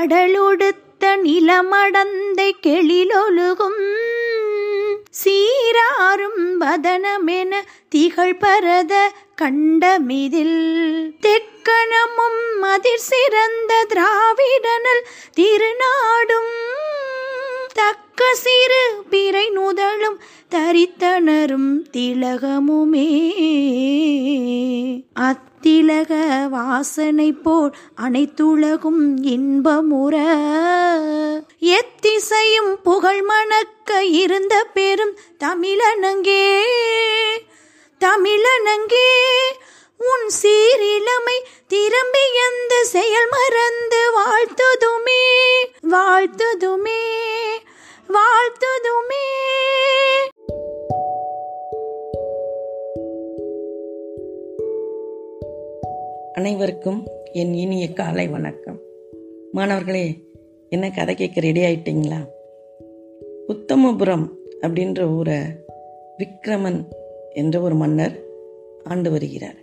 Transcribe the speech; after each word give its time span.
கடலொடுத்த 0.00 1.16
நிலமடந்தை 1.16 2.50
கெளிலொழுகும் 2.62 3.82
சீராரும் 5.24 6.60
வதனமென 6.60 7.52
திகழ் 7.88 8.38
பரத 8.38 9.12
கண்டமிதில். 9.42 10.60
தெக்கணமும் 11.26 12.42
அதிர் 12.60 13.04
சிறந்த 13.10 13.84
திராவிடனல் 13.88 15.04
திருநாடும் 15.36 16.54
தக்க 18.14 18.34
சிறு 18.34 19.02
பிறை 19.10 19.48
நுதலும் 19.48 20.20
தரித்தனரும் 20.50 21.84
திலகமுமே. 21.92 23.08
அத்திலக 25.20 26.48
வாசனை 26.48 27.32
போல் 27.32 27.76
அனைத்துலகும் 28.02 29.14
இன்பமுற. 29.22 30.16
எத்திசையும் 31.60 32.74
புகழ் 32.82 33.22
மணக்க 33.22 34.04
இருந்த 34.04 34.64
பெரும் 34.64 35.16
தமிழனங்கே. 35.38 36.62
தமிழனங்கே 38.00 39.12
உன் 39.96 40.30
சீரிழமை 40.42 41.38
திரும்பி 41.68 42.24
எந்த 42.48 42.84
செயல் 42.84 43.28
மறந்து 43.30 44.10
வாழ்த்துதுமே. 44.18 45.28
வாழ்த்துதுமே. 45.90 46.98
வாழ்த்துதுமே. 48.10 49.24
அனைவருக்கும் 56.32 57.06
என் 57.32 57.54
இனிய 57.54 57.92
காலை 57.92 58.28
வணக்கம். 58.28 58.80
மாணவர்களே 59.52 60.14
என்ன 60.68 60.90
கதை 60.90 61.14
கேட்க 61.14 61.40
ரெடி 61.40 61.60
ஆயிட்டீங்களா? 61.60 62.26
உத்தமபுரம் 63.48 64.28
அப்படின்ற 64.60 65.16
ஊரை 65.16 65.38
விக்ரமன் 66.18 66.84
என்ற 67.32 67.60
ஒரு 67.60 67.74
மன்னர் 67.74 68.24
ஆண்டு 68.84 69.10
வருகிறார். 69.10 69.56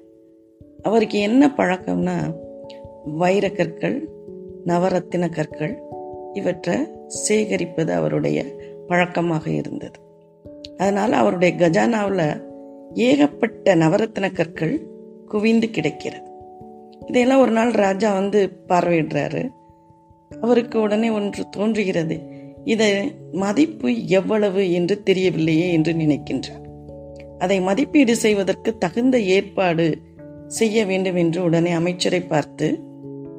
அவருக்கு 0.81 1.19
என்ன 1.19 1.53
பழக்கம்னா 1.57 2.33
வைரக்கற்கள் 3.19 4.07
நவரத்தின 4.65 5.29
கற்கள் 5.29 5.77
இவற்றை 6.33 6.96
சேகரிப்பது 7.07 7.89
அவருடைய 7.89 8.45
பழக்கமாக 8.87 9.49
இருந்தது. 9.49 9.99
அதனால் 10.77 11.11
அவருடைய 11.11 11.69
கஜானாவில் 11.69 12.41
ஏகப்பட்ட 12.93 13.75
நவரத்ன 13.75 14.33
கற்கள் 14.33 14.87
குவிந்து 15.27 15.69
கிடைக்கிறது. 15.69 16.31
இதையெல்லாம் 17.07 17.39
ஒரு 17.39 17.51
நாள் 17.51 17.71
ராஜா 17.71 18.13
வந்து 18.13 18.59
பார்வையிடுறாரு. 18.67 19.49
அவருக்கு 20.39 20.79
உடனே 20.79 21.09
ஒன்று 21.09 21.49
தோன்றுகிறது. 21.49 22.35
இதை 22.63 23.15
மதிப்பு 23.31 24.07
எவ்வளவு 24.07 24.73
என்று 24.73 25.03
தெரியவில்லையே 25.05 25.71
என்று 25.71 25.93
நினைக்கின்றார். 25.93 26.65
அதை 27.37 27.61
மதிப்பீடு 27.61 28.15
செய்வதற்கு 28.15 28.77
தகுந்த 28.77 29.19
ஏற்பாடு 29.19 29.97
செய்ய 30.47 30.85
வேண்டும் 30.85 31.15
என்று 31.15 31.43
உடனே 31.43 31.71
அமைச்சரை 31.71 32.21
பார்த்து 32.21 32.79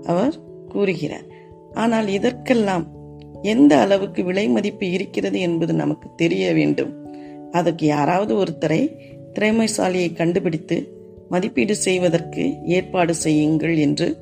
அவர் 0.03 0.35
கூறுகிறார். 0.69 1.27
ஆனால் 1.73 2.09
இதற்கெல்லாம் 2.09 2.97
எந்த 3.43 3.79
அளவுக்கு 3.79 4.25
விலை 4.25 4.49
மதிப்பு 4.49 4.91
இருக்கிறது 4.91 5.41
என்பது 5.41 5.73
நமக்கு 5.73 6.09
தெரிய 6.17 6.53
வேண்டும். 6.53 7.07
அதற்கு 7.51 7.87
யாராவது 7.87 8.37
ஒருத்தரை 8.37 8.97
திறமைசாலியை 9.39 10.15
கண்டுபிடித்து 10.15 10.97
மதிப்பீடு 11.29 11.77
செய்வதற்கு 11.77 12.65
ஏற்பாடு 12.65 13.15
செய்யுங்கள் 13.15 13.77
என்று 13.77 14.17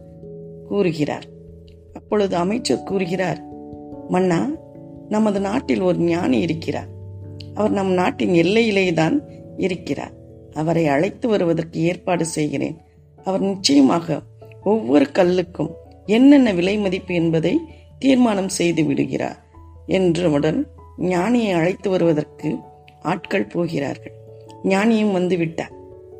கூறுகிறார். 0.68 1.24
அப்பொழுது 1.92 2.36
அமைச்சர் 2.36 2.82
கூறுகிறார் 2.82 3.44
மன்னா 4.08 4.50
நமது 5.08 5.40
நாட்டில் 5.40 5.80
ஒரு 5.80 5.98
ஞானி 5.98 6.40
இருக்கிறார். 6.40 6.88
அவர் 7.54 7.70
நம் 7.70 7.92
நாட்டின் 7.92 8.34
எல்லையிலே 8.34 8.92
தான் 8.92 9.22
இருக்கிறார். 9.56 10.12
அவரை 10.52 10.86
அழைத்து 10.86 11.28
வருவதற்கு 11.28 11.80
ஏற்பாடு 11.80 12.24
செய்கிறேன். 12.24 12.76
அவர் 13.24 13.40
நிச்சயமாக 13.40 14.20
ஒவ்வொரு 14.64 15.06
கல்லுக்கும் 15.12 15.70
என்னென்ன 16.06 16.52
விலை 16.52 16.78
மதிப்பு 16.78 17.14
என்பதை 17.14 17.58
தீர்மானம் 17.98 18.48
செய்து 18.48 18.84
விடுகிறார் 18.84 19.38
என்றவுடன் 19.86 20.66
ஞானியை 20.98 21.52
அழைத்து 21.52 21.90
வருவதற்கு 21.90 22.56
ஆட்கள் 23.02 23.46
போகிறார்கள். 23.46 24.12
ஞானியும் 24.64 25.12
வந்து 25.12 25.36
விட்டார் 25.36 25.74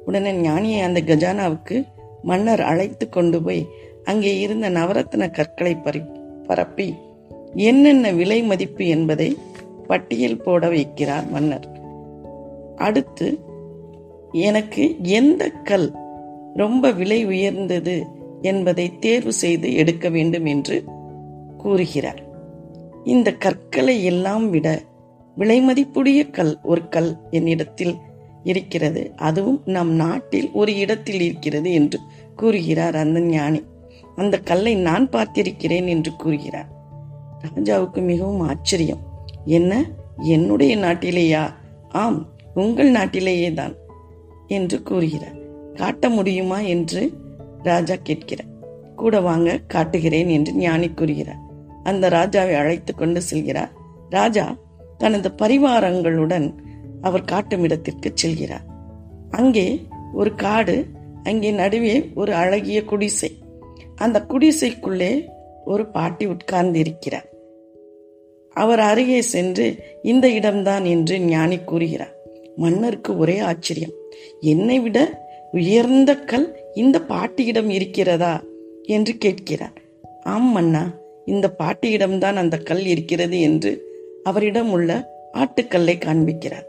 உடனே 0.04 0.32
ஞானியை 0.32 0.80
அந்த 0.82 1.00
கஜானாவுக்கு 1.00 1.86
மன்னர் 2.22 2.60
அழைத்து 2.60 3.08
கொண்டு 3.08 3.42
போய் 3.42 3.66
அங்கே 4.04 4.40
இருந்த 4.40 4.70
நவரத்ன 4.70 5.30
கற்களை 5.30 5.74
பறி 5.74 6.02
பரப்பி 6.46 6.94
என்னென்ன 7.54 8.10
விலை 8.10 8.42
மதிப்பு 8.42 8.86
என்பதை 8.86 9.36
பட்டியல் 9.86 10.36
போட 10.36 10.66
வைக்கிறார் 10.66 11.28
மன்னர். 11.30 11.68
அடுத்து 12.76 13.38
எனக்கு 14.32 14.96
எந்த 15.02 15.48
கல் 15.48 15.92
ரொம்ப 16.54 16.90
விலை 16.90 17.24
உயர்ந்தது 17.24 18.06
என்பதை 18.42 18.98
தேர்வு 18.98 19.32
செய்து 19.32 19.74
எடுக்க 19.74 20.08
வேண்டும் 20.08 20.44
என்று 20.44 20.84
கூறுகிறார். 21.66 22.22
இந்த 23.04 23.32
கற்களை 23.32 24.04
எல்லாம் 24.04 24.50
விட 24.50 24.82
விலை 25.34 25.58
மதிப்புடைய 25.60 26.30
கல் 26.30 26.58
ஒரு 26.62 26.88
கல் 26.88 27.16
என்னிடத்தில் 27.30 27.94
இருக்கிறது. 28.42 29.12
அதுவும் 29.16 29.62
நம் 29.64 29.92
நாட்டில் 29.92 30.50
ஒரு 30.52 30.76
இடத்தில் 30.76 31.20
இருக்கிறது 31.20 31.72
என்று 31.72 31.98
கூறுகிறார் 32.36 32.96
அந்த 32.96 33.20
ஞானி. 33.20 33.62
அந்த 34.16 34.38
கல்லை 34.38 34.74
நான் 34.74 35.08
பார்த்திருக்கிறேன் 35.08 35.86
என்று 35.86 36.12
கூறுகிறார். 36.16 36.68
ராஜாவுக்கு 37.44 38.02
மிகவும் 38.02 38.40
ஆச்சரியம். 38.40 39.02
என்ன? 39.44 39.72
என்னுடைய 40.18 40.76
நாட்டிலேயா? 40.76 41.42
ஆம் 41.88 42.26
உங்கள் 42.54 42.90
நாட்டிலேயே 42.90 43.52
தான் 43.52 43.74
என்று 44.46 44.82
கூறுகிறார். 44.82 45.36
காட்ட 45.74 46.08
முடியுமா 46.08 46.58
என்று 46.60 47.12
ராஜா 47.62 47.94
கேட்கிறார். 48.02 48.54
கூட 48.96 49.20
வாங்க 49.20 49.60
காட்டுகிறேன் 49.66 50.28
என்று 50.28 50.52
ஞானி 50.52 50.88
கூறுகிறார். 50.90 51.44
அந்த 51.86 52.08
ராஜாவை 52.08 52.54
அழைத்து 52.56 52.94
கொண்டு 52.94 53.20
செல்கிறார். 53.30 53.70
ராஜா 54.10 54.56
தனது 54.98 55.28
பரிவாரங்களுடன் 55.42 56.46
அவர் 57.00 57.24
காட்டும் 57.24 57.62
இடத்திற்கு 57.62 58.12
செல்கிறார். 58.22 58.66
அங்கே 59.30 59.66
ஒரு 60.14 60.34
காடு 60.34 60.76
அங்கே 61.22 61.50
நடுவே 61.50 61.94
ஒரு 62.14 62.34
அழகிய 62.34 62.84
குடிசை. 62.84 63.30
அந்த 63.94 64.24
குடிசைக்குள்ளே 64.28 65.26
ஒரு 65.64 65.86
பாட்டி 65.86 66.26
உட்கார்ந்து 66.26 66.78
இருக்கிறார் 66.78 67.28
அவர் 68.54 68.80
அருகே 68.80 69.20
சென்று 69.20 69.66
இந்த 70.02 70.28
இடம்தான் 70.28 70.84
என்று 70.84 71.20
ஞானி 71.20 71.58
கூறுகிறார். 71.58 72.14
மன்னருக்கு 72.56 73.18
ஒரே 73.18 73.38
ஆச்சரியம். 73.38 73.92
என்னை 74.40 74.80
விட 74.80 74.98
உயர்ந்த 75.52 76.14
கல் 76.14 76.46
இந்த 76.74 77.00
பாட்டியிடம் 77.00 77.70
இருக்கிறதா? 77.70 78.42
என்று 78.82 79.16
கேட்கிறார். 79.16 79.76
ஆம் 80.22 80.52
மன்னா. 80.52 80.84
இந்த 81.26 81.46
பாட்டியிடம்தான் 81.58 82.34
அந்த 82.34 82.56
கல் 82.58 82.84
இருக்கிறது 82.86 83.40
என்று 83.40 83.72
அவரிடம் 84.22 84.70
உள்ள 84.70 84.90
ஆட்டுக்கல்லை 85.32 85.96
காண்பிக்கிறார். 86.04 86.66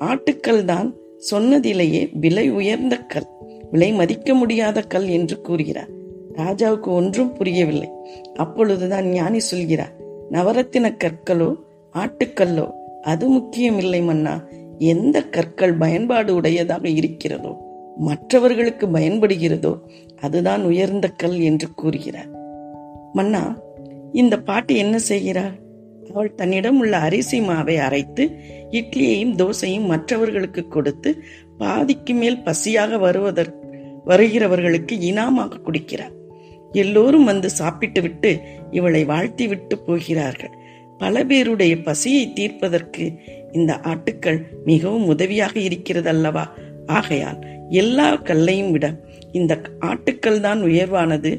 ஆட்டுக்கல் 0.00 0.64
தான் 0.64 0.88
சொன்னதிலேயே 1.30 2.08
விலை 2.12 2.50
உயர்ந்த 2.50 2.96
கல் 2.96 3.28
விலை 3.70 3.92
மதிக்க 3.92 4.34
முடியாத 4.34 4.80
கல் 4.82 5.08
என்று 5.08 5.40
கூறுகிறார். 5.40 5.90
ராஜாவுக்கு 6.36 6.90
ஒன்றும் 6.92 7.32
புரியவில்லை. 7.32 7.88
அப்பொழுதுதான் 8.34 9.06
ஞானி 9.08 9.40
சொல்கிறார் 9.40 9.94
நவரத்தின 10.30 10.86
கற்களோ 11.04 11.50
ஆட்டுக்கல்லோ 11.94 12.66
அது 13.02 13.28
முக்கியமில்லை 13.28 14.00
மன்னா. 14.02 14.34
எந்த 14.78 15.16
கற்கள் 15.22 15.74
பயன்பாடு 15.74 16.30
உடையதாக 16.34 16.84
இருக்கிறதோ 16.88 17.52
மற்றவர்களுக்கு 17.96 18.86
பயன்படுகிறதோ 18.86 19.72
அதுதான் 20.20 20.62
உயர்ந்த 20.64 21.06
கல் 21.16 21.38
என்று 21.40 21.68
கூறுகிறார். 21.74 22.30
மன்னா 23.12 23.42
இந்த 24.14 24.34
பாட்டி 24.40 24.74
என்ன 24.76 24.96
செய்கிறார்? 24.98 25.54
அவள் 26.10 26.34
தன்னிடம் 26.34 26.78
உள்ள 26.78 26.94
அரிசி 26.96 27.38
மாவை 27.40 27.76
அரைத்து 27.76 28.24
இட்லியையும் 28.70 29.36
தோசையும் 29.36 29.86
மற்றவர்களுக்கு 29.86 30.62
கொடுத்து 30.68 31.10
பாதிக்கு 31.58 32.14
மேல் 32.14 32.42
பசியாக 32.42 32.98
வருவதற்கு 32.98 33.62
வருகிறவர்களுக்கு 34.06 34.94
இனாமாக 35.00 35.60
குடிக்கிறார். 35.60 36.14
எல்லோரும் 36.72 37.24
வந்து 37.24 37.50
சாப்பிட்டுவிட்டு 37.50 38.30
இவளை 38.70 39.04
வாழ்த்தி 39.04 39.46
விட்டு 39.48 39.78
போகிறார்கள். 39.78 40.54
பல 40.98 41.24
பேருடைய 41.24 41.74
பசியை 41.76 42.32
தீர்ப்பதற்கு 42.32 43.04
இந்த 43.52 43.72
ஆட்டுக்கள் 43.82 44.38
மிகவும் 44.64 45.06
உதவியாக 45.06 45.54
இருக்கிறது 45.60 46.08
அல்லவா 46.08 46.44
ஆகையால் 46.86 47.40
எல்லா 47.68 48.08
கல்லையும் 48.16 48.70
விட 48.70 48.86
இந்த 49.32 49.52
ஆட்டுக்கள் 49.80 50.40
தான் 50.40 50.60
உயர்வானது. 50.62 51.32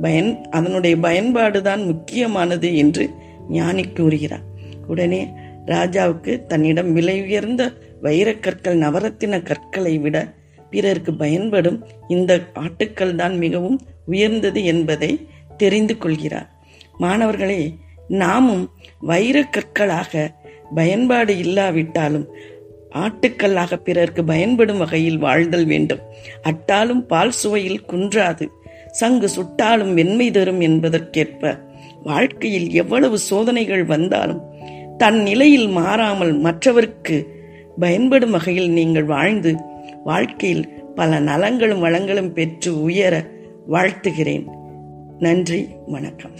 பயன் 0.00 0.44
அதனுடைய 0.50 0.96
பயன்பாடு 0.96 1.62
தான் 1.62 1.84
முக்கியமானது 1.84 2.76
என்று 2.76 3.10
ஞானி 3.48 3.88
கூறுகிறார். 3.88 4.42
உடனே 4.86 5.28
ராஜாவுக்கு 5.66 6.46
தன்னிடம் 6.46 6.92
விலை 6.92 7.22
உயர்ந்த 7.22 7.72
வைரக்கற்கள் 8.02 8.78
நவரத்தின 8.78 9.42
கற்களை 9.42 9.98
விட 9.98 10.34
பிறருக்கு 10.70 11.14
பயன்படும் 11.14 11.86
இந்த 12.08 12.40
ஆட்டுக்கள் 12.54 13.14
தான் 13.14 13.38
மிகவும் 13.38 13.80
உயர்ந்தது 14.06 14.64
என்பதை 14.64 15.28
தெரிந்து 15.56 15.98
கொள்கிறார். 15.98 16.50
மாணவர்களே 16.98 17.74
நாமும் 18.08 18.70
வைரக்கற்களாக 19.06 20.28
பயன்பாடு 20.74 21.38
இல்லாவிட்டாலும் 21.38 22.26
ஆட்டுக்கல்லாக 22.94 23.76
பிறர்க்கு 23.76 24.24
பயன்படும் 24.24 24.78
வகையில் 24.78 25.18
வாழ்தல் 25.18 25.66
வேண்டும். 25.66 26.00
அட்டாலும் 26.42 27.06
பால் 27.06 27.30
சுவையில் 27.30 27.84
குன்றாது. 27.84 28.50
சங்கு 28.92 29.28
சுட்டாலும் 29.36 29.94
வெண்மை 29.94 30.30
தரும் 30.30 30.60
என்பதற்கேற்ப 30.60 31.58
வாழ்க்கையில் 32.02 32.68
எவ்வளவு 32.72 33.18
சோதனைகள் 33.18 33.84
வந்தாலும் 33.84 34.40
தன் 34.98 35.22
நிலையில் 35.22 35.68
மாறாமல் 35.68 36.32
மற்றவருக்கு 36.38 37.16
பயன்படும் 37.80 38.30
வகையில் 38.30 38.70
நீங்கள் 38.70 39.04
வாழ்ந்து 39.04 39.56
வாழ்க்கையில் 40.04 40.68
பல 40.94 41.20
நலங்களும் 41.20 41.84
வளங்களும் 41.84 42.32
பெற்று 42.32 42.82
உயர 42.82 43.14
வாழ்த்துகிறேன். 43.70 44.46
நன்றி 45.18 45.66
வணக்கம். 45.86 46.36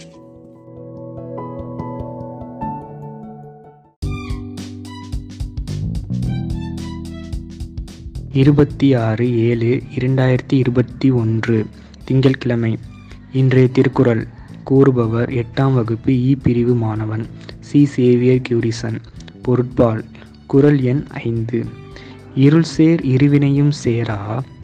இருபத்தி 8.33 8.93
ஆறு 8.93 9.25
ஏழு 9.37 9.81
இரண்டாயிரத்தி 9.95 10.53
இருபத்தி 10.53 11.11
ஒன்று. 11.11 11.65
திங்கட்கிழமை 12.07 12.71
இன்றைய 13.33 13.67
திருக்குறள் 13.67 14.23
கூறுபவர் 14.63 15.29
எட்டாம் 15.41 15.73
வகுப்பு 15.73 16.11
இ 16.23 16.35
பிரிவு 16.41 16.75
மாணவன் 16.75 17.23
சி 17.59 17.85
சேவியர் 17.85 18.43
கியூரிசன். 18.47 18.97
பொருட்பால் 19.45 20.01
குறள் 20.49 20.79
எண் 20.83 21.03
ஐந்து. 21.23 21.59
இருள் 22.37 22.69
சேர் 22.71 23.01
இருவினையும் 23.05 23.73
சேரா? 23.83 24.19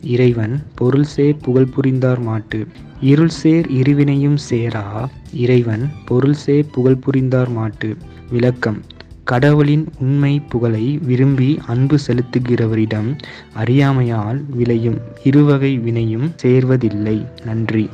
இறைவன் 0.08 0.56
பொருள் 0.76 1.04
சேர் 1.06 1.40
புகழ் 1.40 1.68
புரிந்தார் 1.68 2.20
மாட்டு. 2.20 2.60
இருள் 3.04 3.36
சேர் 3.38 3.68
இருவினையும் 3.72 4.40
சேரா? 4.50 4.86
இறைவன் 5.38 5.84
பொருள் 6.06 6.40
சேர் 6.44 6.70
புகழ் 6.72 6.98
புரிந்தார் 6.98 7.50
மாட்டு. 7.50 7.90
விளக்கம் 8.30 8.80
கடவுளின் 9.30 9.86
உண்மை 10.00 10.42
புகழை 10.50 10.98
விரும்பி 10.98 11.60
அன்பு 11.68 11.98
செலுத்துகிறவரிடம் 12.08 13.18
அறியாமையால் 13.54 14.42
விளையும் 14.50 14.98
இருவகை 15.24 15.80
வினையும் 15.80 16.32
சேர்வதில்லை. 16.44 17.26
நன்றி. 17.46 17.90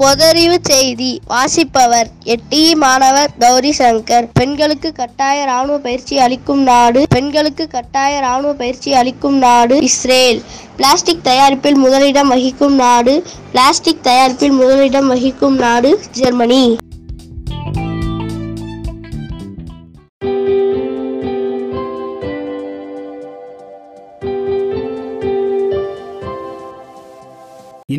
பொதறிவு 0.00 0.56
செய்தி 0.62 1.08
வாசிப்பவர் 1.30 2.08
எட்டி 2.34 2.60
மாணவர் 2.82 3.32
கௌரி 3.38 3.72
சங்கர் 3.78 4.26
பெண்களுக்கு 4.32 4.92
கட்டாய 4.92 5.44
ராணுவ 5.44 5.78
பயிற்சி 5.86 6.18
அளிக்கும் 6.24 6.62
நாடு. 6.62 7.00
பெண்களுக்கு 7.14 7.64
கட்டாய 7.74 8.20
ராணுவ 8.20 8.52
பயிற்சி 8.52 8.92
அளிக்கும் 8.94 9.38
நாடு 9.46 9.76
இஸ்ரேல். 9.90 10.40
பிளாஸ்டிக் 10.76 11.26
தயாரிப்பில் 11.30 11.80
முதலிடம் 11.84 12.28
வகிக்கும் 12.28 12.76
நாடு. 12.84 13.14
பிளாஸ்டிக் 13.52 14.04
தயாரிப்பில் 14.08 14.58
முதலிடம் 14.60 15.08
வகிக்கும் 15.08 15.58
நாடு 15.64 15.90
ஜெர்மனி. 16.20 16.64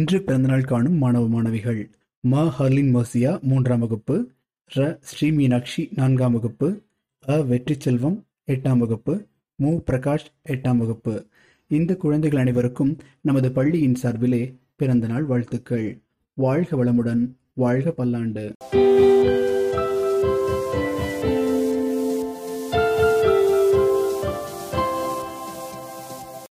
இன்று 0.09 0.21
பிறந்தநாள் 0.23 0.63
காணும் 0.63 0.95
மாணவ 0.97 1.27
மாணவிகள் 1.27 1.81
ம 2.23 2.43
ஹர்லின் 2.57 2.89
மோசியா 2.95 3.31
மூன்றாம் 3.41 3.79
வகுப்பு 3.79 4.15
ர 4.71 4.97
ஸ்ரீ 4.99 5.27
மீனாட்சி 5.31 5.89
நான்காம் 5.95 6.33
வகுப்பு 6.33 6.69
அ 7.25 7.35
வெற்றி 7.41 7.75
செல்வம் 7.79 8.17
எட்டாம் 8.47 8.77
வகுப்பு 8.77 9.13
மு 9.59 9.71
பிரகாஷ் 9.87 10.25
எட்டாம் 10.49 10.77
வகுப்பு. 10.77 11.13
இந்த 11.71 11.95
குழந்தைகள் 11.95 12.39
அனைவருக்கும் 12.39 12.93
நமது 13.21 13.51
பள்ளியின் 13.51 13.95
சார்பிலே 13.95 14.41
பிறந்தநாள் 14.75 15.23
வாழ்த்துக்கள். 15.23 15.87
வாழ்க 16.37 16.83
வளமுடன் 16.83 17.23
வாழ்க 17.53 17.91
பல்லாண்டு. 17.91 18.45